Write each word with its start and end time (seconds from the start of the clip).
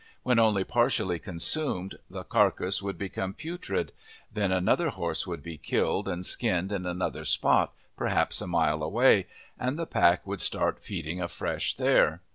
When 0.23 0.39
only 0.39 0.63
partially 0.63 1.19
consumed 1.19 1.99
the 2.09 2.23
carcass 2.23 2.81
would 2.81 2.97
become 2.97 3.35
putrid; 3.35 3.91
then 4.33 4.51
another 4.51 4.89
horse 4.89 5.27
would 5.27 5.43
be 5.43 5.59
killed 5.59 6.07
and 6.07 6.25
skinned 6.25 6.71
at 6.71 6.81
another 6.81 7.23
spot 7.23 7.75
perhaps 7.95 8.41
a 8.41 8.47
mile 8.47 8.81
away, 8.81 9.27
and 9.59 9.77
the 9.77 9.85
pack 9.85 10.25
would 10.25 10.41
start 10.41 10.81
feeding 10.83 11.21
afresh 11.21 11.75
there. 11.75 12.21